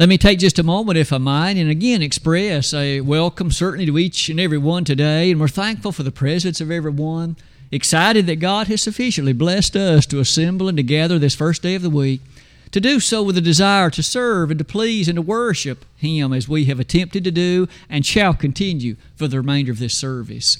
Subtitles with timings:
[0.00, 3.84] Let me take just a moment, if I might, and again express a welcome certainly
[3.84, 5.30] to each and every one today.
[5.30, 7.36] And we're thankful for the presence of everyone,
[7.70, 11.74] excited that God has sufficiently blessed us to assemble and to gather this first day
[11.74, 12.22] of the week,
[12.70, 16.32] to do so with a desire to serve and to please and to worship Him
[16.32, 20.56] as we have attempted to do and shall continue for the remainder of this service.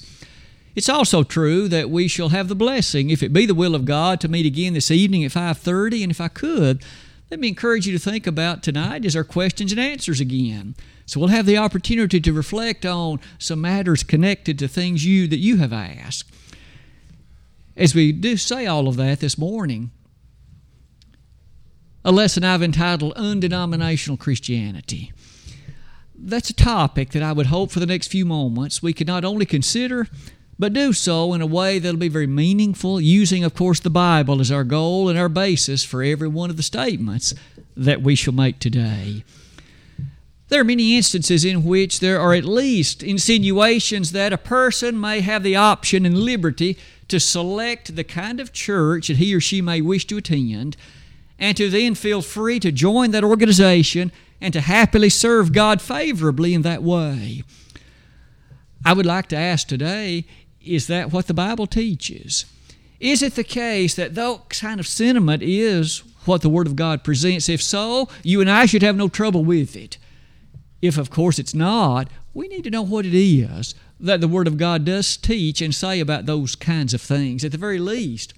[0.75, 3.85] It's also true that we shall have the blessing, if it be the will of
[3.85, 6.83] God, to meet again this evening at 5:30, and if I could,
[7.31, 10.75] let me encourage you to think about tonight is our questions and answers again.
[11.05, 15.37] So we'll have the opportunity to reflect on some matters connected to things you that
[15.37, 16.29] you have asked.
[17.77, 19.91] As we do say all of that this morning,
[22.03, 25.13] a lesson I've entitled Undenominational Christianity.
[26.13, 29.23] That's a topic that I would hope for the next few moments we could not
[29.23, 30.07] only consider,
[30.61, 34.39] but do so in a way that'll be very meaningful, using, of course, the Bible
[34.39, 37.33] as our goal and our basis for every one of the statements
[37.75, 39.23] that we shall make today.
[40.49, 45.21] There are many instances in which there are at least insinuations that a person may
[45.21, 49.63] have the option and liberty to select the kind of church that he or she
[49.63, 50.77] may wish to attend,
[51.39, 56.53] and to then feel free to join that organization and to happily serve God favorably
[56.53, 57.43] in that way.
[58.83, 60.25] I would like to ask today
[60.63, 62.45] is that what the Bible teaches?
[62.99, 67.03] Is it the case that though kind of sentiment is what the Word of God
[67.03, 67.49] presents?
[67.49, 69.97] If so, you and I should have no trouble with it.
[70.81, 74.47] If, of course, it's not, we need to know what it is that the Word
[74.47, 77.43] of God does teach and say about those kinds of things.
[77.43, 78.33] At the very least,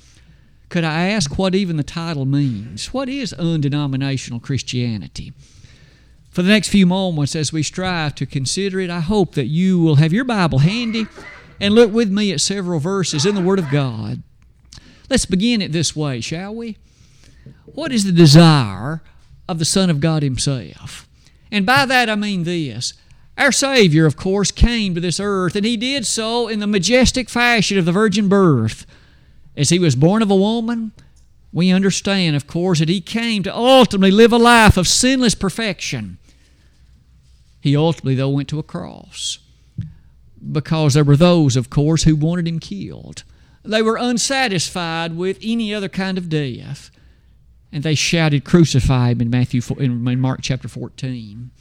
[0.70, 2.94] could I ask what even the title means?
[2.94, 5.34] What is undenominational Christianity?
[6.32, 9.80] For the next few moments, as we strive to consider it, I hope that you
[9.80, 11.06] will have your Bible handy
[11.64, 14.22] and look with me at several verses in the Word of God.
[15.10, 16.76] Let's begin it this way, shall we?
[17.64, 19.02] What is the desire
[19.48, 21.08] of the Son of God Himself?
[21.54, 22.96] And by that I mean this.
[23.38, 27.30] Our Savior, of course, came to this earth, and He did so in the majestic
[27.30, 28.86] fashion of the virgin birth.
[29.56, 30.92] As He was born of a woman,
[31.54, 36.18] we understand, of course, that He came to ultimately live a life of sinless perfection.
[37.62, 39.40] He ultimately, though, went to a cross
[40.52, 43.24] because there were those, of course, who wanted him killed.
[43.64, 46.92] They were unsatisfied with any other kind of death,
[47.72, 51.52] and they shouted, "Crucify him!" in Matthew, in Mark chapter fourteen.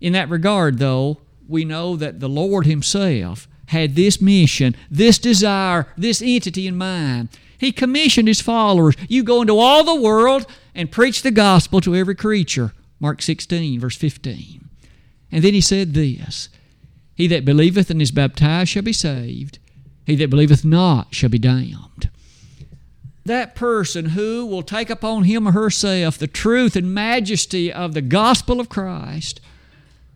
[0.00, 5.86] In that regard, though, we know that the Lord Himself had this mission, this desire,
[5.96, 7.28] this entity in mind.
[7.56, 11.94] He commissioned His followers You go into all the world and preach the gospel to
[11.94, 12.72] every creature.
[13.00, 14.68] Mark 16, verse 15.
[15.32, 16.48] And then He said this
[17.14, 19.58] he that believeth and is baptized shall be saved.
[20.04, 22.10] He that believeth not shall be damned.
[23.24, 28.02] That person who will take upon him or herself the truth and majesty of the
[28.02, 29.40] gospel of Christ,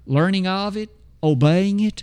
[0.07, 0.91] learning of it,
[1.23, 2.03] obeying it,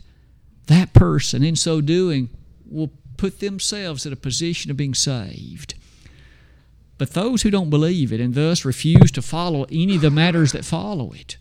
[0.67, 2.29] that person, in so doing,
[2.65, 5.75] will put themselves in a position of being saved.
[6.97, 10.53] But those who don't believe it and thus refuse to follow any of the matters
[10.53, 11.37] that follow it,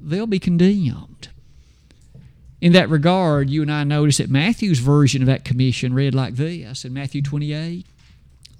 [0.00, 1.28] they'll be condemned
[2.60, 6.36] in that regard, you and I notice that Matthew's version of that commission read like
[6.36, 7.86] this in Matthew 28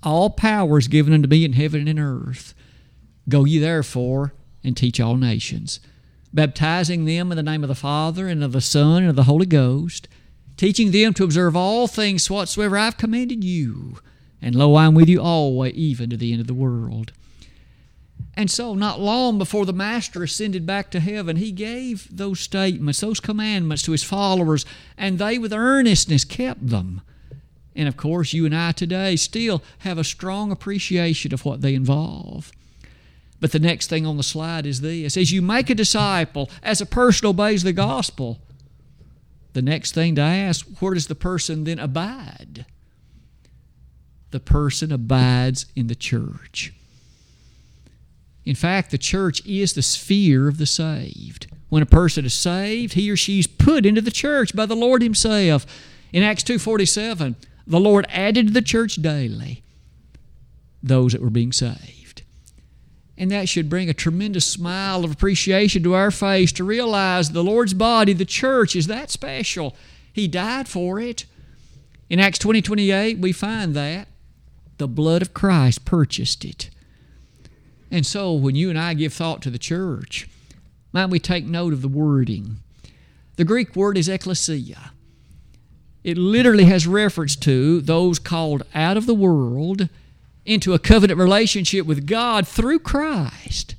[0.02, 2.54] All power is given unto me in heaven and in earth.
[3.28, 4.32] Go ye therefore
[4.64, 5.80] and teach all nations,
[6.32, 9.24] baptizing them in the name of the Father and of the Son and of the
[9.24, 10.08] Holy Ghost,
[10.56, 13.98] teaching them to observe all things whatsoever I've commanded you.
[14.40, 17.12] And lo, I am with you always, even to the end of the world.
[18.34, 23.00] And so, not long before the Master ascended back to heaven, he gave those statements,
[23.00, 24.64] those commandments to his followers,
[24.96, 27.02] and they with earnestness kept them.
[27.74, 31.74] And of course, you and I today still have a strong appreciation of what they
[31.74, 32.52] involve.
[33.40, 36.80] But the next thing on the slide is this as you make a disciple, as
[36.80, 38.38] a person obeys the gospel,
[39.54, 42.66] the next thing to ask, where does the person then abide?
[44.30, 46.72] The person abides in the church.
[48.50, 51.46] In fact, the church is the sphere of the saved.
[51.68, 54.74] When a person is saved, he or she is put into the church by the
[54.74, 55.64] Lord himself.
[56.12, 59.62] In Acts 2:47, the Lord added to the church daily
[60.82, 62.22] those that were being saved.
[63.16, 67.44] And that should bring a tremendous smile of appreciation to our face to realize the
[67.44, 69.76] Lord's body, the church, is that special.
[70.12, 71.24] He died for it.
[72.08, 74.08] In Acts 20 28, we find that
[74.78, 76.68] the blood of Christ purchased it.
[77.90, 80.28] And so when you and I give thought to the church,
[80.92, 82.56] might we take note of the wording?
[83.36, 84.92] The Greek word is ecclesia.
[86.02, 89.88] It literally has reference to those called out of the world
[90.44, 93.74] into a covenant relationship with God through Christ.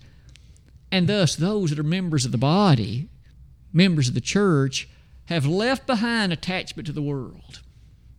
[0.92, 3.10] And thus, those that are members of the body,
[3.74, 4.90] members of the church,
[5.26, 7.62] have left behind attachment to the world.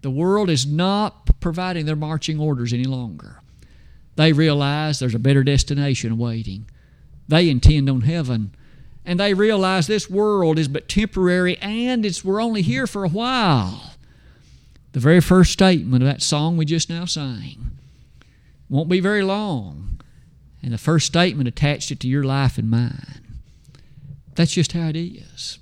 [0.01, 3.42] The world is not providing their marching orders any longer.
[4.17, 6.67] They realize there's a better destination waiting.
[7.29, 8.55] They intend on heaven.
[9.05, 13.09] And they realize this world is but temporary and it's, we're only here for a
[13.09, 13.95] while.
[14.93, 17.73] The very first statement of that song we just now sang
[18.69, 20.01] won't be very long.
[20.63, 23.41] And the first statement attached it to your life and mine.
[24.35, 25.59] That's just how it is.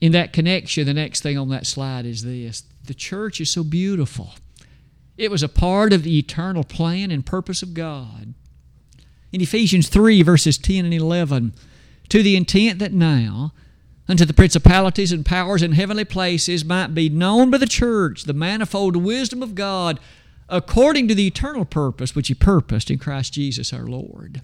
[0.00, 3.62] In that connection, the next thing on that slide is this the church is so
[3.62, 4.30] beautiful.
[5.18, 8.34] It was a part of the eternal plan and purpose of God.
[9.32, 11.52] In Ephesians 3, verses 10 and 11,
[12.08, 13.52] to the intent that now,
[14.08, 18.32] unto the principalities and powers in heavenly places might be known by the church the
[18.32, 19.98] manifold wisdom of God
[20.48, 24.40] according to the eternal purpose which He purposed in Christ Jesus our Lord.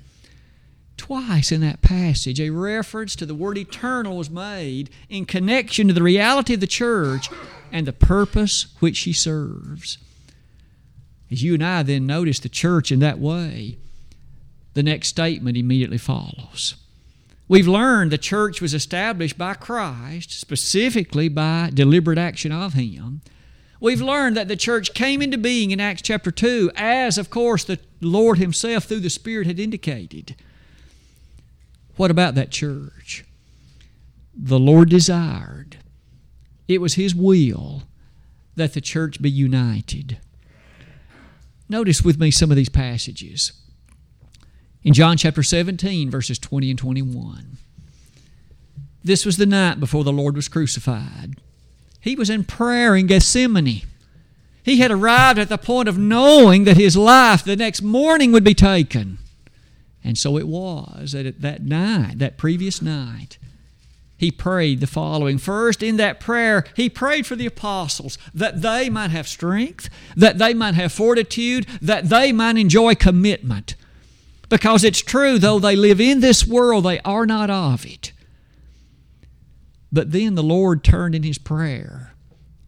[0.97, 5.95] Twice in that passage, a reference to the word eternal was made in connection to
[5.95, 7.31] the reality of the church
[7.73, 9.99] and the purpose which she serves.
[11.35, 13.77] As you and I then notice the church in that way,
[14.75, 16.77] the next statement immediately follows.
[17.49, 23.21] We've learned the church was established by Christ, specifically by deliberate action of Him.
[23.81, 27.65] We've learned that the church came into being in Acts chapter 2, as, of course,
[27.65, 30.37] the Lord Himself through the Spirit had indicated.
[31.97, 33.25] What about that church?
[34.37, 35.79] The Lord desired,
[36.69, 37.83] it was His will
[38.55, 40.19] that the church be united.
[41.69, 43.53] Notice with me some of these passages.
[44.83, 47.57] In John chapter 17, verses 20 and 21.
[49.03, 51.37] This was the night before the Lord was crucified.
[52.01, 53.83] He was in prayer in Gethsemane.
[54.63, 58.45] He had arrived at the point of knowing that his life the next morning would
[58.45, 59.19] be taken.
[60.03, 63.39] And so it was that at that night, that previous night,
[64.25, 65.37] he prayed the following.
[65.37, 70.39] First, in that prayer, he prayed for the apostles that they might have strength, that
[70.39, 73.75] they might have fortitude, that they might enjoy commitment.
[74.49, 78.13] Because it's true, though they live in this world, they are not of it.
[79.93, 82.15] But then the Lord turned in his prayer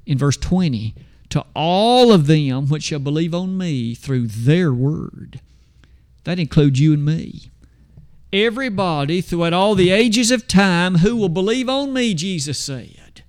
[0.04, 0.94] in verse 20
[1.30, 5.40] to all of them which shall believe on me through their word.
[6.24, 7.50] That includes you and me.
[8.32, 13.22] Everybody throughout all the ages of time who will believe on me, Jesus said.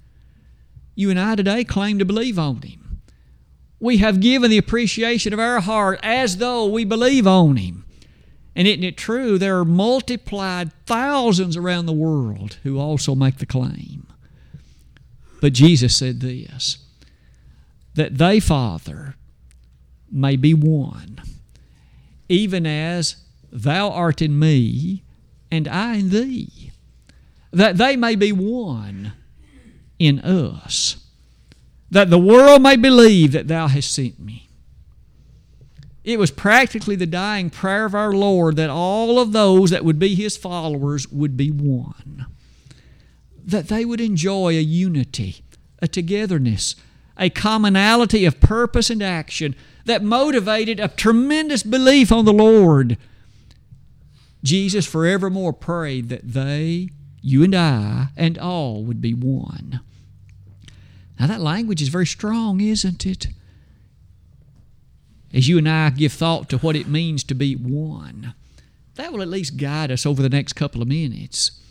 [0.95, 3.01] You and I today claim to believe on Him.
[3.79, 7.85] We have given the appreciation of our heart as though we believe on Him.
[8.55, 9.37] And isn't it true?
[9.37, 14.07] There are multiplied thousands around the world who also make the claim.
[15.41, 16.79] But Jesus said this
[17.93, 19.15] that they, Father,
[20.11, 21.21] may be one
[22.29, 23.15] even as
[23.63, 25.03] thou art in me
[25.51, 26.71] and I in thee,
[27.51, 29.13] that they may be one
[29.99, 30.97] in us,
[31.89, 34.49] that the world may believe that thou hast sent me.
[36.03, 39.99] It was practically the dying prayer of our Lord that all of those that would
[39.99, 42.27] be his followers would be one.
[43.43, 45.43] That they would enjoy a unity,
[45.81, 46.75] a togetherness,
[47.17, 49.55] a commonality of purpose and action
[49.85, 52.97] that motivated a tremendous belief on the Lord.
[54.47, 56.87] Jesus forevermore prayed that they,
[57.21, 59.81] you and I, and all would be one.
[61.19, 63.27] Now, that language is very strong, isn't it?
[65.33, 68.35] As you and I give thought to what it means to be one,
[68.95, 71.61] that will at least guide us over the next couple of minutes.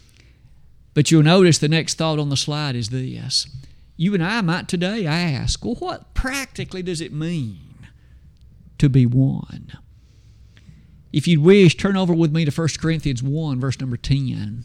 [0.92, 3.48] But you'll notice the next thought on the slide is this.
[3.96, 7.88] You and I might today ask, well, what practically does it mean
[8.76, 9.78] to be one?
[11.12, 14.64] If you'd wish, turn over with me to 1 Corinthians 1, verse number 10.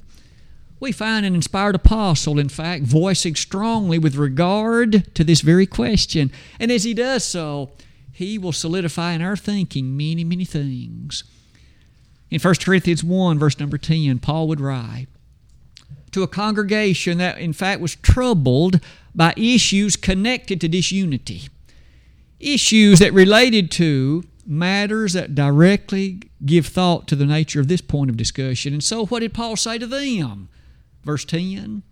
[0.80, 6.32] We find an inspired apostle, in fact, voicing strongly with regard to this very question.
[6.60, 7.70] And as he does so,
[8.12, 11.24] he will solidify in our thinking many, many things.
[12.32, 15.08] In 1 Corinthians 1, verse number 10, Paul would write
[16.12, 18.80] to a congregation that, in fact, was troubled
[19.14, 21.50] by issues connected to disunity,
[22.40, 28.10] issues that related to matters that directly give thought to the nature of this point
[28.10, 28.74] of discussion.
[28.74, 30.50] And so, what did Paul say to them?
[31.04, 31.84] Verse 10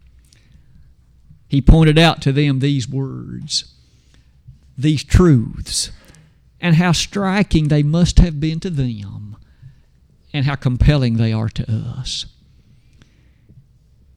[1.48, 3.74] He pointed out to them these words,
[4.78, 5.92] these truths,
[6.60, 9.38] and how striking they must have been to them,
[10.34, 12.26] and how compelling they are to us.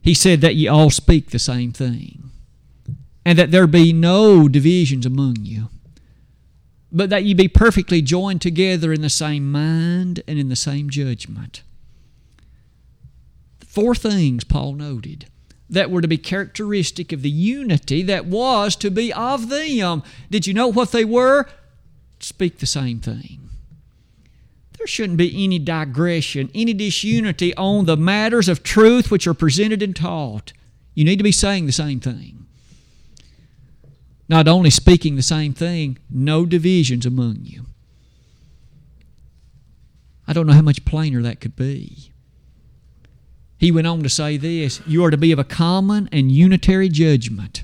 [0.02, 2.30] He said that ye all speak the same thing,
[3.24, 5.68] and that there be no divisions among you
[6.92, 10.90] but that ye be perfectly joined together in the same mind and in the same
[10.90, 11.62] judgment.
[13.60, 15.26] Four things Paul noted
[15.70, 20.02] that were to be characteristic of the unity that was to be of them.
[20.30, 21.46] Did you know what they were?
[22.20, 23.48] Speak the same thing.
[24.76, 29.82] There shouldn't be any digression, any disunity on the matters of truth which are presented
[29.82, 30.52] and taught.
[30.94, 32.46] You need to be saying the same thing.
[34.32, 37.66] Not only speaking the same thing, no divisions among you.
[40.26, 42.12] I don't know how much plainer that could be.
[43.58, 46.88] He went on to say this You are to be of a common and unitary
[46.88, 47.62] judgment.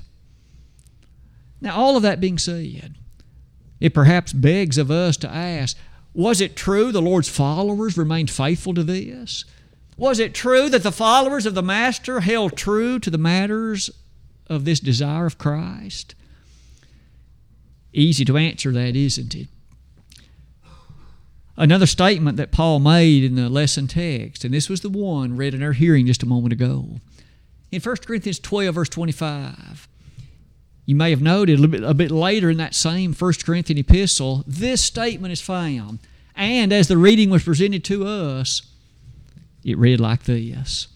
[1.59, 2.93] Now, all of that being said,
[3.79, 5.75] it perhaps begs of us to ask
[6.13, 9.43] was it true the Lord's followers remained faithful to this?
[9.97, 13.89] Was it true that the followers of the Master held true to the matters
[14.45, 16.13] of this desire of Christ?
[17.93, 19.47] Easy to answer that, isn't it?
[21.57, 25.53] Another statement that Paul made in the lesson text, and this was the one read
[25.53, 26.99] in our hearing just a moment ago.
[27.71, 29.89] In 1 Corinthians 12, verse 25,
[30.85, 34.43] you may have noted a, bit, a bit later in that same 1 Corinthian epistle,
[34.47, 35.99] this statement is found.
[36.33, 38.61] And as the reading was presented to us,
[39.63, 40.87] it read like this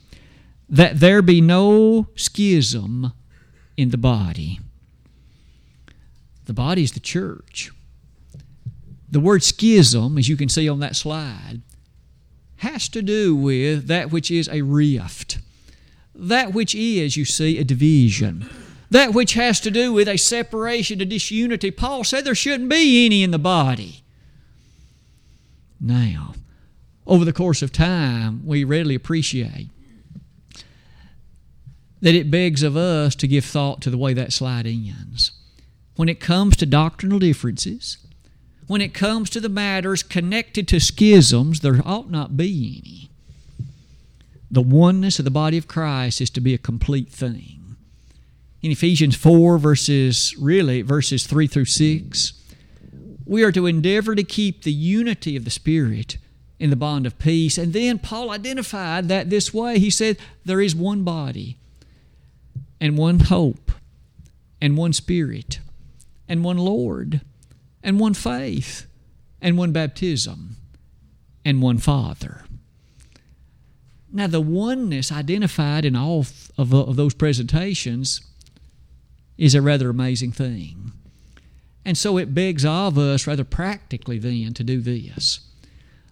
[0.70, 3.12] That there be no schism
[3.76, 4.62] in the body.
[6.46, 7.72] The body is the church.
[9.10, 11.62] The word schism, as you can see on that slide,
[12.58, 15.38] has to do with that which is a rift.
[16.16, 18.50] That which is, you see, a division.
[18.90, 21.72] That which has to do with a separation, a disunity.
[21.72, 24.04] Paul said there shouldn't be any in the body.
[25.80, 26.34] Now,
[27.06, 29.70] over the course of time, we readily appreciate
[32.02, 35.32] that it begs of us to give thought to the way that slide ends.
[35.96, 37.98] When it comes to doctrinal differences,
[38.68, 43.10] when it comes to the matters connected to schisms, there ought not be any.
[44.50, 47.76] The oneness of the body of Christ is to be a complete thing.
[48.62, 52.34] In Ephesians 4, verses, really, verses 3 through 6,
[53.26, 56.18] we are to endeavor to keep the unity of the Spirit
[56.60, 57.58] in the bond of peace.
[57.58, 59.80] And then Paul identified that this way.
[59.80, 61.58] He said, There is one body,
[62.80, 63.72] and one hope,
[64.62, 65.60] and one Spirit,
[66.28, 67.22] and one Lord
[67.84, 68.88] and one faith,
[69.42, 70.56] and one baptism,
[71.44, 72.46] and one Father.
[74.12, 76.26] Now, the oneness identified in all
[76.58, 78.22] of, of those presentations
[79.38, 80.94] is a rather amazing thing.
[81.84, 85.42] And so it begs of us, rather practically, then, to do this.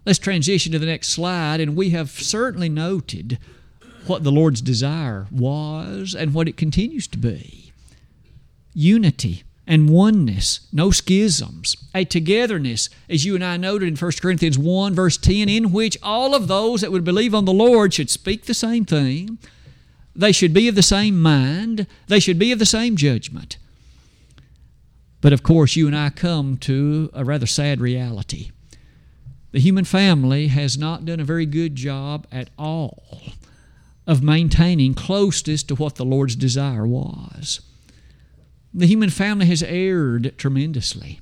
[0.06, 3.40] Let's transition to the next slide, and we have certainly noted
[4.08, 7.72] what the Lord's desire was and what it continues to be
[8.74, 14.58] unity and oneness, no schisms, a togetherness, as you and I noted in 1 Corinthians
[14.58, 18.10] 1, verse 10, in which all of those that would believe on the Lord should
[18.10, 19.38] speak the same thing,
[20.16, 23.58] they should be of the same mind, they should be of the same judgment.
[25.22, 28.52] But of course, you and I come to a rather sad reality.
[29.52, 33.04] The human family has not done a very good job at all
[34.08, 37.62] of maintaining closeness to what the Lord's desire was.
[38.74, 41.20] The human family has erred tremendously.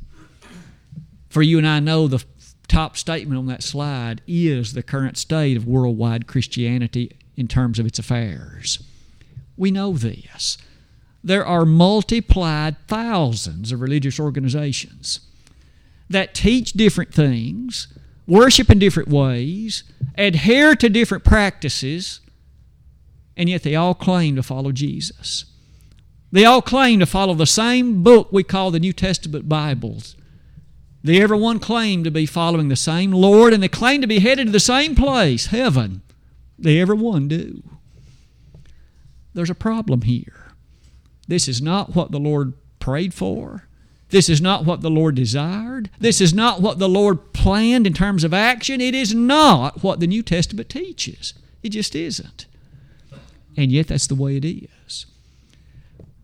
[1.30, 2.24] For you and I know the
[2.68, 7.86] top statement on that slide is the current state of worldwide Christianity in terms of
[7.86, 8.84] its affairs.
[9.58, 10.58] We know this.
[11.24, 15.22] There are multiplied thousands of religious organizations
[16.10, 17.88] that teach different things,
[18.26, 19.84] worship in different ways,
[20.18, 22.22] adhere to different practices,
[23.36, 25.46] and yet they all claim to follow Jesus.
[26.32, 30.16] They all claim to follow the same book we call the New Testament Bibles.
[31.04, 34.48] They everyone claim to be following the same Lord and they claim to be headed
[34.48, 36.02] to the same place, heaven.
[36.58, 37.64] They everyone do.
[39.34, 40.52] There's a problem here.
[41.28, 43.68] This is not what the Lord prayed for.
[44.10, 45.90] This is not what the Lord desired.
[46.00, 48.82] This is not what the Lord planned in terms of action.
[48.82, 51.34] It is not what the New Testament teaches.
[51.64, 52.46] It just isn't.
[53.56, 55.06] And yet, that's the way it is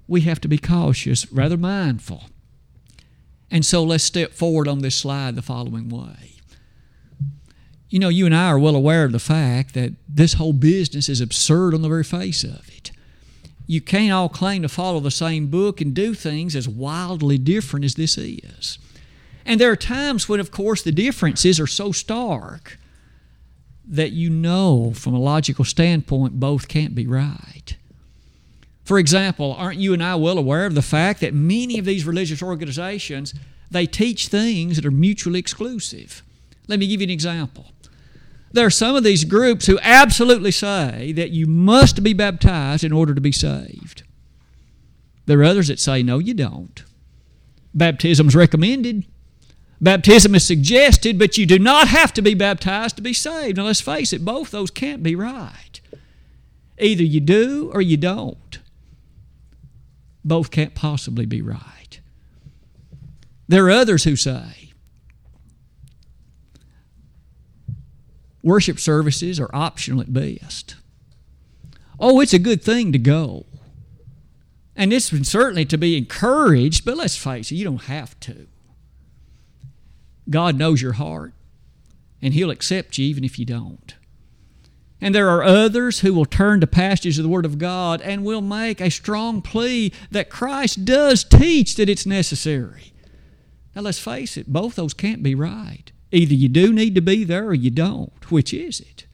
[0.08, 2.26] we have to be cautious, rather mindful.
[3.50, 6.34] And so let's step forward on this slide the following way.
[7.90, 11.08] You know, you and I are well aware of the fact that this whole business
[11.08, 12.92] is absurd on the very face of it.
[13.68, 17.86] You can't all claim to follow the same book and do things as wildly different
[17.86, 18.78] as this is.
[19.46, 22.80] And there are times when, of course, the differences are so stark
[23.88, 27.78] that you know from a logical standpoint both can't be right.
[28.86, 32.06] For example, aren't you and I well aware of the fact that many of these
[32.06, 33.34] religious organizations
[33.72, 36.24] they teach things that are mutually exclusive?
[36.68, 37.72] Let me give you an example.
[38.52, 42.94] There are some of these groups who absolutely say that you must be baptized in
[42.94, 44.04] order to be saved.
[45.26, 46.84] There are others that say, no, you don't.
[47.74, 49.06] Baptism is recommended.
[49.82, 53.58] Baptism is suggested, but you do not have to be baptized to be saved.
[53.58, 55.82] Now, let's face it, both those can't be right.
[56.80, 58.60] Either you do or you don't.
[60.26, 62.02] Both can't possibly be right.
[63.48, 64.74] There are others who say
[68.42, 70.76] worship services are optional at best.
[72.00, 73.46] Oh, it's a good thing to go.
[74.76, 78.48] And it's certainly to be encouraged, but let's face it, you don't have to.
[80.30, 81.34] God knows your heart,
[82.22, 83.96] and He'll accept you even if you don't.
[85.02, 88.24] And there are others who will turn to passages of the Word of God and
[88.24, 92.94] will make a strong plea that Christ does teach that it's necessary.
[93.76, 95.92] Now, let's face it, both those can't be right.
[96.12, 98.32] Either you do need to be there or you don't.
[98.32, 99.06] Which is it?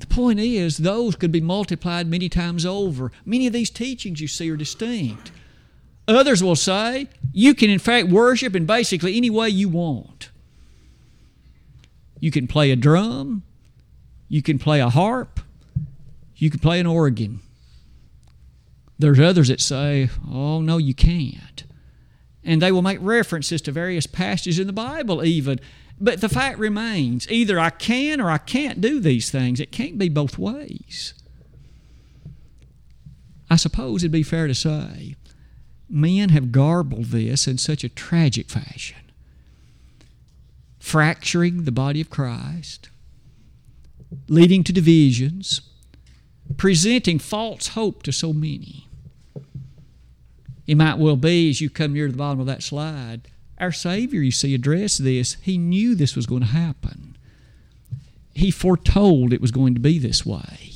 [0.00, 3.10] The point is, those could be multiplied many times over.
[3.24, 5.32] Many of these teachings you see are distinct.
[6.06, 10.28] Others will say you can, in fact, worship in basically any way you want.
[12.20, 13.42] You can play a drum,
[14.34, 15.38] you can play a harp,
[16.34, 17.38] you can play an organ.
[18.98, 21.62] There's others that say, oh, no, you can't.
[22.42, 25.60] And they will make references to various passages in the Bible, even.
[26.00, 29.60] But the fact remains either I can or I can't do these things.
[29.60, 31.14] It can't be both ways.
[33.48, 35.14] I suppose it'd be fair to say
[35.88, 39.12] men have garbled this in such a tragic fashion,
[40.80, 42.88] fracturing the body of Christ,
[44.28, 45.60] leading to divisions,
[46.56, 48.88] presenting false hope to so many.
[50.66, 53.28] It might well be, as you come near the bottom of that slide,
[53.58, 55.36] our Savior, you see, addressed this.
[55.42, 57.16] He knew this was going to happen.
[58.34, 60.73] He foretold it was going to be this way.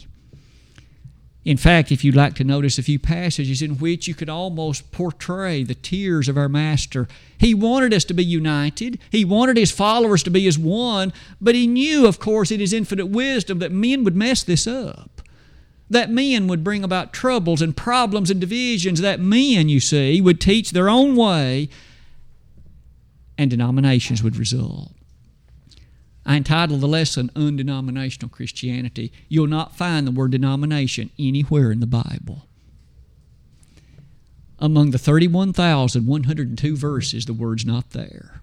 [1.48, 4.92] In fact, if you'd like to notice a few passages in which you could almost
[4.92, 8.98] portray the tears of our Master, He wanted us to be united.
[9.08, 12.74] He wanted His followers to be as one, but He knew, of course, in His
[12.74, 15.22] infinite wisdom, that men would mess this up.
[15.88, 19.00] That men would bring about troubles and problems and divisions.
[19.00, 21.70] That men, you see, would teach their own way
[23.38, 24.92] and denominations would result.
[26.28, 29.10] I entitled the lesson Undenominational Christianity.
[29.30, 32.46] You'll not find the word denomination anywhere in the Bible.
[34.58, 38.42] Among the 31,102 verses, the word's not there.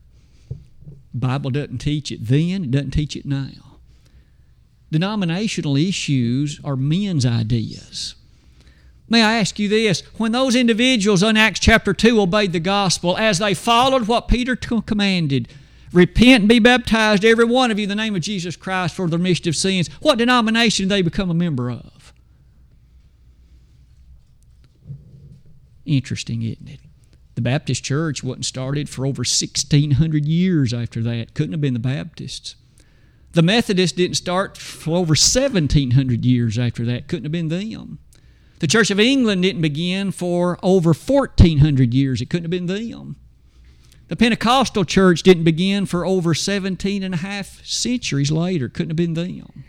[0.49, 3.77] The Bible doesn't teach it then, it doesn't teach it now.
[4.91, 8.15] Denominational issues are men's ideas.
[9.07, 10.01] May I ask you this?
[10.17, 14.55] When those individuals in Acts chapter 2 obeyed the gospel, as they followed what Peter
[14.55, 15.47] commanded,
[15.95, 19.07] Repent and be baptized, every one of you, in the name of Jesus Christ for
[19.07, 19.87] the remission of sins.
[20.01, 22.13] What denomination they become a member of?
[25.85, 26.81] Interesting, isn't it?
[27.35, 31.33] The Baptist church wasn't started for over 1,600 years after that.
[31.33, 32.55] Couldn't have been the Baptists.
[33.31, 37.07] The Methodists didn't start for over 1,700 years after that.
[37.07, 37.99] Couldn't have been them.
[38.59, 42.21] The Church of England didn't begin for over 1,400 years.
[42.21, 43.15] It couldn't have been them.
[44.07, 48.69] The Pentecostal church didn't begin for over 17 and a half centuries later.
[48.69, 49.63] Couldn't have been them.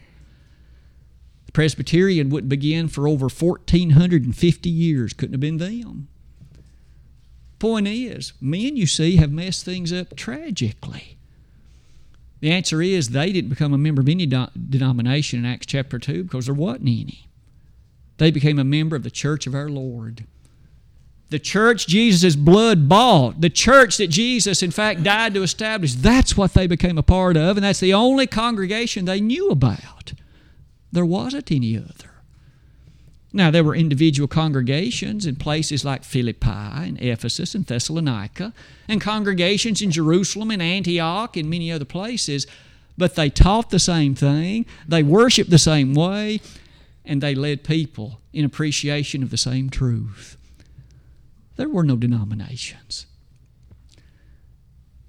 [1.46, 5.12] The Presbyterian wouldn't begin for over 1,450 years.
[5.14, 6.08] Couldn't have been them.
[7.58, 11.16] Point is, men, you see, have messed things up tragically.
[12.40, 16.24] The answer is they didn't become a member of any denomination in Acts chapter 2
[16.24, 17.30] because there wasn't any.
[18.18, 20.26] They became a member of the church of our Lord
[21.28, 26.36] the church Jesus' blood bought, the church that Jesus, in fact, died to establish, that's
[26.36, 30.12] what they became a part of, and that's the only congregation they knew about.
[30.92, 32.10] There wasn't any other.
[33.32, 38.54] Now, there were individual congregations in places like Philippi and Ephesus and Thessalonica,
[38.88, 42.46] and congregations in Jerusalem and Antioch and many other places,
[42.96, 46.40] but they taught the same thing, they worshiped the same way,
[47.04, 50.35] and they led people in appreciation of the same truth.
[51.56, 53.06] There were no denominations.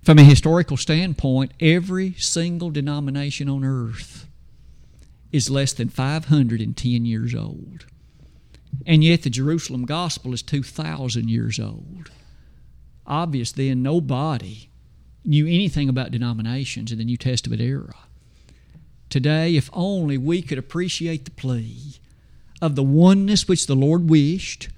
[0.03, 4.25] From a historical standpoint, every single denomination on earth
[5.31, 7.85] is less than 510 years old.
[8.85, 12.09] And yet the Jerusalem gospel is 2,000 years old.
[13.05, 14.69] Obvious then, nobody
[15.25, 17.95] knew anything about denominations in the New Testament era.
[19.09, 21.95] Today, if only we could appreciate the plea
[22.61, 24.69] of the oneness which the Lord wished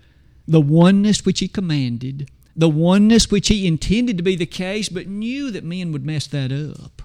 [0.49, 5.07] the oneness which he commanded, the oneness which he intended to be the case, but
[5.07, 7.03] knew that men would mess that up.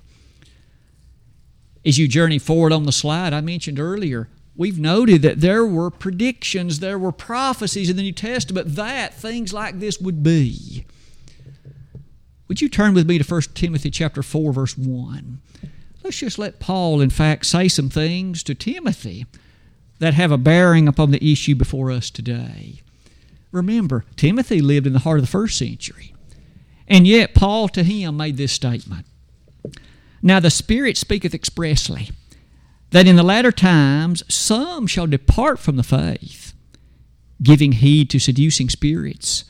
[1.84, 5.90] As you journey forward on the slide, I mentioned earlier, we've noted that there were
[5.90, 10.86] predictions, there were prophecies in the New Testament that things like this would be.
[12.48, 15.42] Would you turn with me to 1 Timothy chapter 4 verse 1?
[16.02, 19.26] Let's just let Paul in fact say some things to Timothy
[19.98, 22.80] that have a bearing upon the issue before us today.
[23.54, 26.12] Remember, Timothy lived in the heart of the first century.
[26.88, 29.06] And yet Paul to him made this statement.
[30.20, 32.10] Now the Spirit speaketh expressly
[32.90, 36.52] that in the latter times some shall depart from the faith,
[37.44, 39.44] giving heed to seducing spirits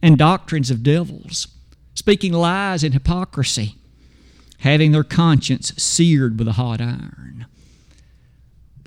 [0.00, 1.48] and doctrines of devils,
[1.94, 3.74] speaking lies and hypocrisy,
[4.58, 7.46] having their conscience seared with a hot iron.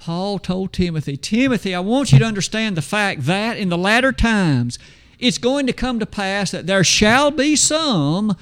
[0.05, 4.11] Paul told Timothy, Timothy, I want you to understand the fact that in the latter
[4.11, 4.77] times
[5.17, 8.37] it's going to come to pass that there shall be some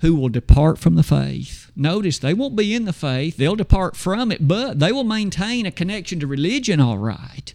[0.00, 1.72] who will depart from the faith.
[1.74, 5.64] Notice they won't be in the faith, they'll depart from it, but they will maintain
[5.64, 7.54] a connection to religion all right.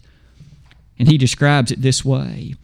[0.98, 2.56] And he describes it this way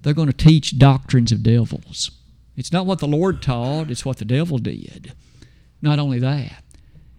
[0.00, 2.10] they're going to teach doctrines of devils.
[2.56, 5.12] It's not what the Lord taught, it's what the devil did.
[5.82, 6.62] Not only that,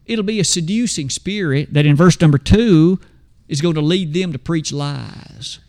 [0.07, 2.99] it'll be a seducing spirit that in verse number two
[3.47, 5.59] is going to lead them to preach lies.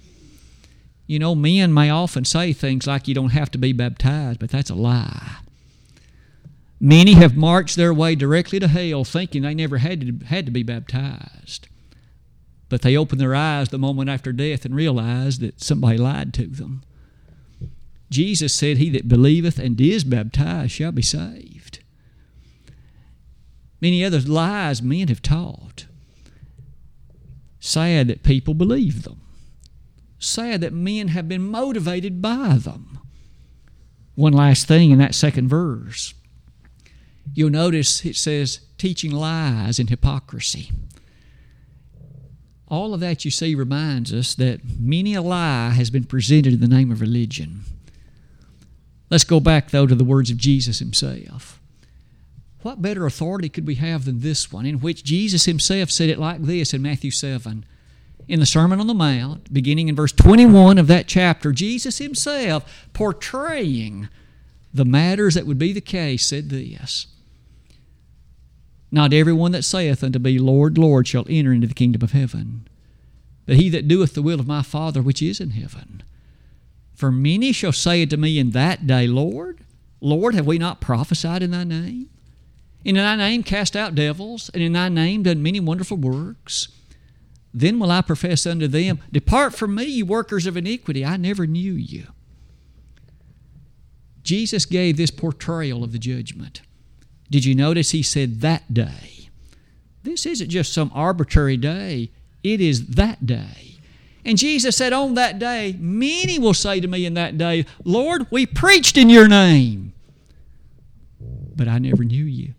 [1.07, 4.51] You know, men may often say things like you don't have to be baptized, but
[4.51, 5.37] that's a lie.
[6.81, 10.53] Many have marched their way directly to hell thinking they never had to, had to
[10.53, 11.67] be baptized.
[12.69, 16.47] But they open their eyes the moment after death and realize that somebody lied to
[16.47, 16.83] them.
[18.11, 21.78] Jesus said, He that believeth and is baptized shall be saved.
[23.81, 25.87] Many other lies men have taught.
[27.61, 29.21] Sad that people believe them.
[30.19, 32.99] Sad that men have been motivated by them.
[34.15, 36.15] One last thing in that second verse
[37.35, 40.71] you'll notice it says teaching lies and hypocrisy.
[42.67, 46.61] All of that you see reminds us that many a lie has been presented in
[46.61, 47.63] the name of religion.
[49.11, 51.58] Let's go back, though, to the words of Jesus himself.
[52.63, 56.19] What better authority could we have than this one, in which Jesus himself said it
[56.19, 57.65] like this in Matthew 7?
[58.27, 62.89] In the Sermon on the Mount, beginning in verse 21 of that chapter, Jesus himself,
[62.93, 64.09] portraying
[64.75, 67.07] the matters that would be the case, said this
[68.91, 72.67] not everyone that saith unto me, Lord, Lord, shall enter into the kingdom of heaven,
[73.47, 76.03] but he that doeth the will of my Father which is in heaven.
[76.95, 79.61] For many shall say unto me in that day, Lord,
[80.01, 82.09] Lord, have we not prophesied in thy name?
[82.85, 86.69] And in thy name cast out devils, and in thy name done many wonderful works.
[87.53, 91.47] Then will I profess unto them, Depart from me, you workers of iniquity, I never
[91.47, 92.07] knew you.
[94.23, 96.61] Jesus gave this portrayal of the judgment.
[97.31, 99.31] Did you notice he said that day?
[100.03, 102.11] This isn't just some arbitrary day,
[102.43, 103.79] it is that day.
[104.25, 108.27] And Jesus said, On that day, many will say to me in that day, Lord,
[108.31, 109.95] we preached in your name,
[111.57, 112.55] but I never knew you.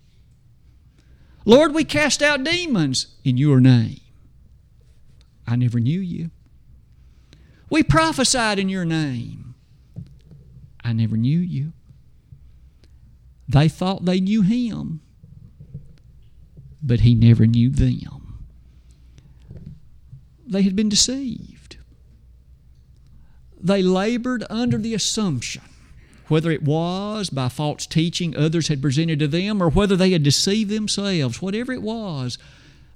[1.49, 4.01] Lord, we cast out demons in your name.
[5.47, 6.29] I never knew you.
[7.71, 9.55] We prophesied in your name.
[10.83, 11.73] I never knew you.
[13.47, 15.01] They thought they knew him,
[16.83, 18.45] but he never knew them.
[20.45, 21.77] They had been deceived.
[23.59, 25.63] They labored under the assumption,
[26.29, 30.23] whether it was by false teaching others had presented to them or whether they had
[30.23, 32.37] deceived themselves, whatever it was,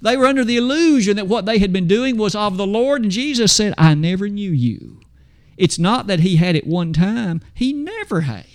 [0.02, 3.04] they were under the illusion that what they had been doing was of the Lord,
[3.04, 5.00] and Jesus said, I never knew you.
[5.56, 8.46] It's not that he had it one time, he never had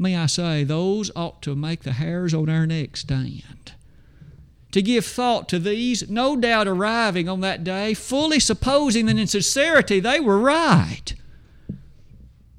[0.00, 3.74] may I say, those ought to make the hairs on our neck stand.
[4.72, 9.26] To give thought to these, no doubt arriving on that day, fully supposing that in
[9.26, 11.14] sincerity they were right.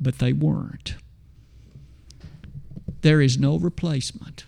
[0.02, 0.96] But they weren't.
[3.02, 4.46] There is no replacement,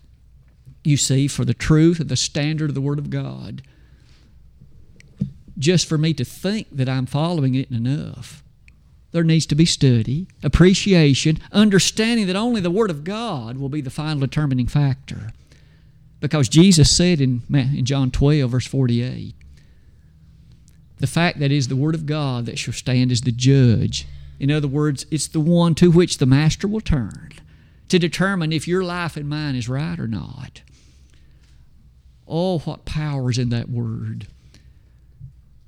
[0.84, 3.62] you see, for the truth and the standard of the Word of God.
[5.58, 8.44] Just for me to think that I'm following it enough
[9.13, 13.80] there needs to be study, appreciation, understanding that only the Word of God will be
[13.80, 15.32] the final determining factor.
[16.20, 19.36] Because Jesus said in, in John 12, verse 48,
[20.98, 24.08] the fact that it is the Word of God that shall stand as the judge.
[24.44, 27.32] In other words, it's the one to which the Master will turn
[27.88, 30.64] to determine if your life and mine is right or not.
[32.28, 34.28] Oh, what power is in that Word.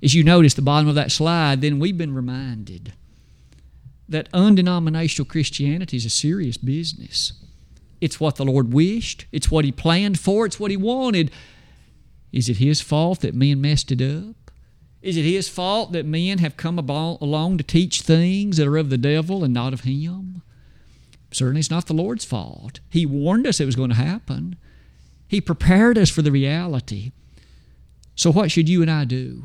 [0.02, 2.92] As you notice the bottom of that slide, then we've been reminded
[4.10, 7.32] that undenominational Christianity is a serious business.
[8.02, 9.24] It's what the Lord wished.
[9.32, 10.44] It's what He planned for.
[10.44, 11.30] It's what He wanted.
[12.30, 14.45] Is it His fault that men messed it up?
[15.06, 18.90] Is it His fault that men have come along to teach things that are of
[18.90, 20.42] the devil and not of Him?
[21.30, 22.80] Certainly, it's not the Lord's fault.
[22.90, 24.56] He warned us it was going to happen,
[25.28, 27.12] He prepared us for the reality.
[28.16, 29.44] So, what should you and I do?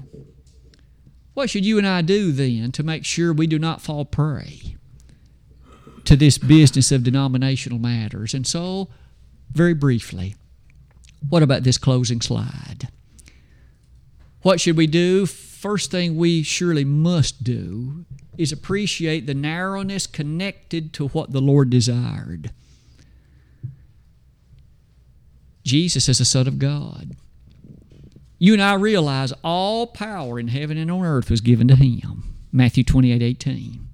[1.36, 4.78] What should you and I do then to make sure we do not fall prey
[6.06, 8.34] to this business of denominational matters?
[8.34, 8.88] And so,
[9.52, 10.34] very briefly,
[11.30, 12.88] what about this closing slide?
[14.42, 15.28] What should we do?
[15.62, 18.04] First thing we surely must do
[18.36, 22.50] is appreciate the narrowness connected to what the Lord desired.
[25.64, 27.16] Jesus is the Son of God.
[28.40, 32.34] You and I realize all power in heaven and on earth was given to him.
[32.52, 33.88] Matthew 28 18.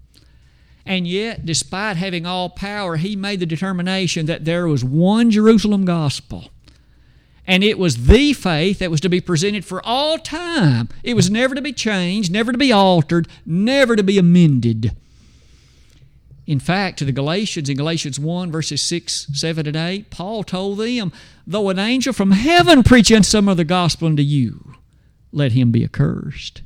[0.85, 5.83] And yet, despite having all power, he made the determination that there was one Jerusalem
[5.83, 6.49] gospel.
[7.47, 10.89] And it was the faith that was to be presented for all time.
[11.01, 14.91] It was never to be changed, never to be altered, never to be amended.
[16.45, 20.79] In fact, to the Galatians, in Galatians 1, verses 6, 7, and 8, Paul told
[20.79, 21.11] them,
[21.45, 24.75] Though an angel from heaven preach unto some other gospel unto you,
[25.31, 26.61] let him be accursed.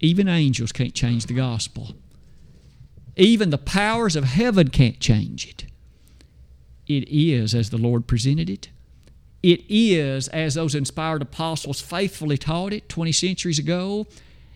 [0.00, 1.94] Even angels can't change the gospel.
[3.16, 5.64] Even the powers of heaven can't change it.
[6.86, 8.68] It is as the Lord presented it.
[9.46, 14.08] It is as those inspired apostles faithfully taught it 20 centuries ago.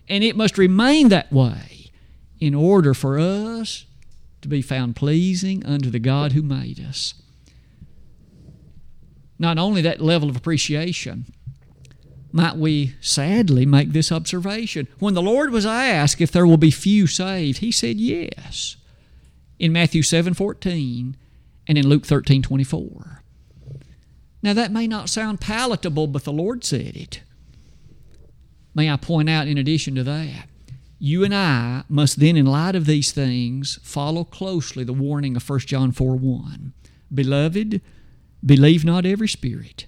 [0.09, 1.91] And it must remain that way
[2.41, 3.85] in order for us
[4.41, 7.13] to be found pleasing unto the God who made us.
[9.39, 11.23] Not only that level of appreciation,
[12.33, 14.89] might we sadly make this observation.
[14.99, 18.75] When the Lord was asked if there will be few saved, he said yes
[19.57, 21.15] in Matthew 7 14
[21.65, 23.20] and in Luke 13 24.
[24.43, 27.21] Now, that may not sound palatable, but the Lord said it.
[28.73, 30.47] May I point out, in addition to that,
[30.97, 35.47] you and I must then, in light of these things, follow closely the warning of
[35.47, 36.73] 1 John 4 1.
[37.13, 37.81] Beloved,
[38.45, 39.85] believe not every spirit,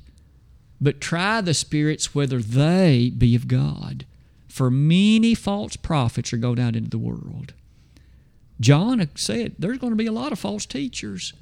[0.81, 4.05] but try the spirits whether they be of God.
[4.47, 7.53] For many false prophets are going out into the world.
[8.59, 11.33] John said there's going to be a lot of false teachers.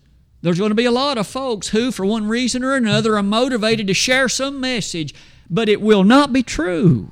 [0.41, 3.23] There's going to be a lot of folks who, for one reason or another, are
[3.23, 5.13] motivated to share some message,
[5.49, 7.09] but it will not be true.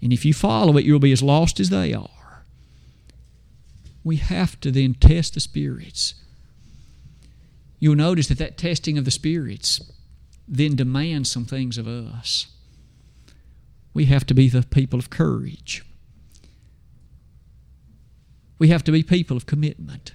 [0.00, 2.44] And if you follow it, you'll be as lost as they are.
[4.04, 6.14] We have to then test the spirits.
[7.80, 9.80] You'll notice that that testing of the spirits
[10.46, 12.46] then demands some things of us.
[13.92, 15.84] We have to be the people of courage.
[18.58, 20.12] We have to be people of commitment.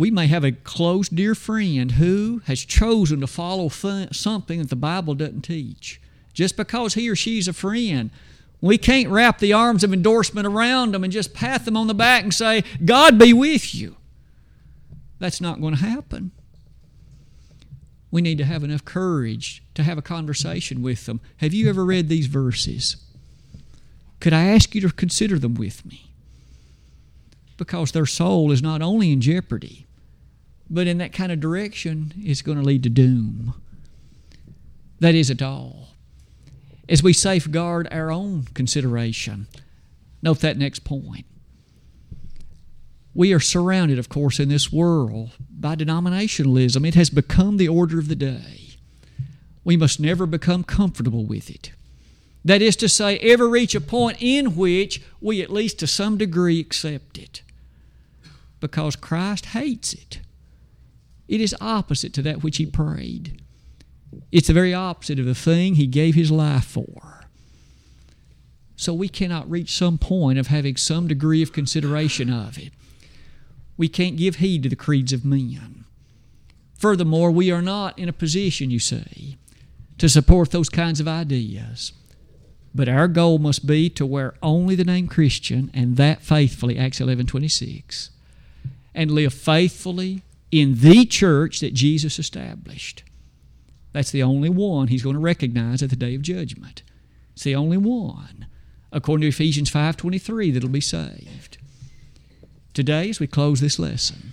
[0.00, 4.70] We may have a close, dear friend who has chosen to follow th- something that
[4.70, 6.00] the Bible doesn't teach
[6.32, 8.08] just because he or she's a friend.
[8.62, 11.92] We can't wrap the arms of endorsement around them and just pat them on the
[11.92, 13.96] back and say, God be with you.
[15.18, 16.30] That's not going to happen.
[18.10, 21.20] We need to have enough courage to have a conversation with them.
[21.36, 22.96] Have you ever read these verses?
[24.18, 26.10] Could I ask you to consider them with me?
[27.58, 29.86] Because their soul is not only in jeopardy,
[30.70, 33.54] but in that kind of direction, it's going to lead to doom.
[35.00, 35.88] That is it all
[36.90, 39.46] as we safeguard our own consideration.
[40.22, 41.24] Note that next point.
[43.14, 46.86] We are surrounded, of course, in this world by denominationalism.
[46.86, 48.76] It has become the order of the day.
[49.64, 51.72] We must never become comfortable with it.
[52.44, 56.16] That is to say, ever reach a point in which we, at least to some
[56.16, 57.42] degree, accept it.
[58.58, 60.20] Because Christ hates it.
[61.30, 63.40] It is opposite to that which He prayed.
[64.32, 67.24] It's the very opposite of the thing he gave his life for.
[68.76, 72.72] So we cannot reach some point of having some degree of consideration of it.
[73.76, 75.84] We can't give heed to the creeds of men.
[76.76, 79.36] Furthermore, we are not in a position, you see,
[79.98, 81.92] to support those kinds of ideas.
[82.74, 87.00] But our goal must be to wear only the name Christian and that faithfully, Acts
[87.00, 88.10] 11 26,
[88.94, 93.04] and live faithfully in the church that Jesus established.
[93.92, 96.82] That's the only one he's going to recognize at the day of judgment.
[97.32, 98.46] It's the only one,
[98.92, 101.58] according to Ephesians 5.23, that'll be saved.
[102.74, 104.32] Today, as we close this lesson,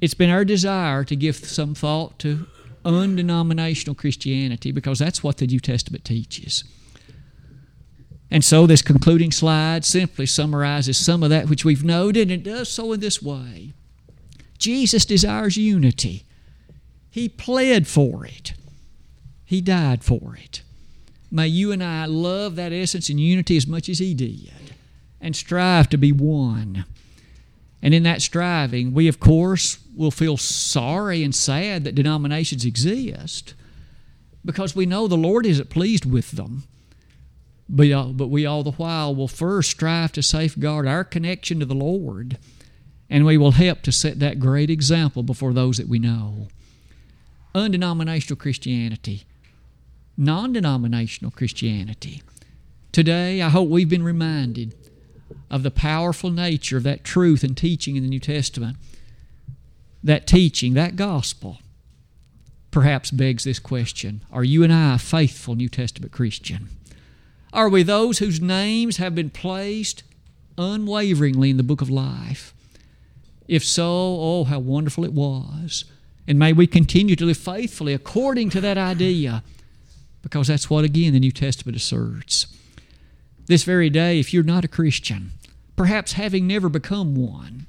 [0.00, 2.46] it's been our desire to give some thought to
[2.84, 6.64] undenominational Christianity because that's what the New Testament teaches.
[8.30, 12.42] And so, this concluding slide simply summarizes some of that which we've noted, and it
[12.42, 13.74] does so in this way
[14.58, 16.24] Jesus desires unity.
[17.10, 18.54] He pled for it.
[19.44, 20.62] He died for it.
[21.30, 24.50] May you and I love that essence and unity as much as He did
[25.20, 26.84] and strive to be one.
[27.82, 33.54] And in that striving, we, of course, will feel sorry and sad that denominations exist
[34.44, 36.64] because we know the Lord isn't pleased with them.
[37.68, 41.66] But, uh, but we all the while will first strive to safeguard our connection to
[41.66, 42.38] the Lord,
[43.08, 46.48] and we will help to set that great example before those that we know.
[47.54, 49.24] Undenominational Christianity,
[50.16, 52.22] non denominational Christianity.
[52.92, 54.74] Today, I hope we've been reminded
[55.50, 58.76] of the powerful nature of that truth and teaching in the New Testament.
[60.02, 61.58] That teaching, that gospel,
[62.70, 66.68] perhaps begs this question Are you and I a faithful New Testament Christian?
[67.52, 70.02] Are we those whose names have been placed
[70.58, 72.54] unwaveringly in the book of life?
[73.48, 75.84] If so, oh, how wonderful it was.
[76.26, 79.44] And may we continue to live faithfully according to that idea,
[80.22, 82.46] because that's what, again, the New Testament asserts.
[83.46, 85.32] This very day, if you're not a Christian,
[85.76, 87.66] perhaps having never become one,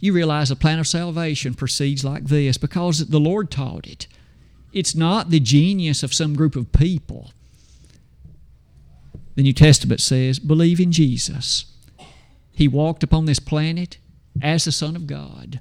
[0.00, 4.06] you realize the plan of salvation proceeds like this because the Lord taught it.
[4.72, 7.32] It's not the genius of some group of people
[9.34, 11.66] the New Testament says, believe in Jesus.
[12.52, 13.98] He walked upon this planet
[14.42, 15.60] as the Son of God.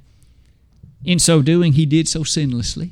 [1.06, 2.92] In so doing, he did so sinlessly.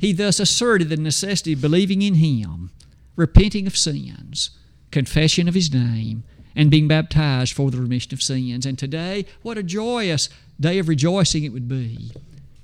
[0.00, 2.70] He thus asserted the necessity of believing in him,
[3.14, 4.50] repenting of sins,
[4.90, 6.24] confession of his name,
[6.56, 8.66] and being baptized for the remission of sins.
[8.66, 10.28] And today, what a joyous
[10.58, 12.12] day of rejoicing it would be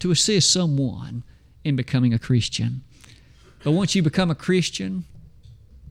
[0.00, 1.22] to assist someone
[1.64, 2.82] in becoming a Christian.
[3.64, 5.04] But once you become a Christian,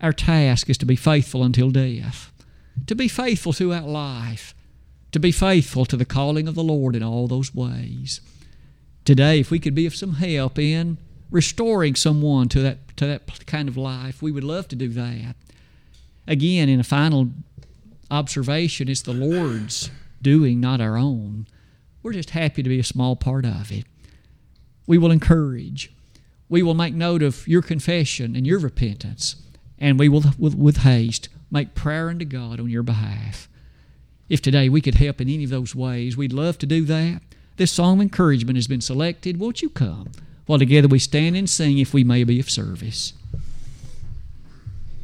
[0.01, 2.31] our task is to be faithful until death,
[2.85, 4.53] to be faithful throughout life,
[5.17, 8.21] to be faithful to the calling of the Lord in all those ways.
[9.05, 10.97] Today, if we could be of some help in
[11.29, 15.35] restoring someone to that, to that kind of life, we would love to do that.
[16.27, 17.29] Again, in a final
[18.11, 19.89] observation, it's the Lord's
[20.21, 21.47] doing, not our own.
[22.03, 23.85] We're just happy to be a small part of it.
[24.85, 25.91] We will encourage.
[26.49, 29.35] We will make note of your confession and your repentance
[29.79, 33.47] and we will, with, with haste, make prayer unto God on your behalf.
[34.29, 37.21] If today we could help in any of those ways, we'd love to do that.
[37.55, 39.39] This song of encouragement has been selected.
[39.39, 40.11] Won't you come?
[40.45, 43.13] While together we stand and sing if we may be of service.